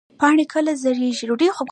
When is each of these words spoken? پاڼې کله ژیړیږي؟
پاڼې 0.19 0.45
کله 0.53 0.71
ژیړیږي؟ 0.81 1.47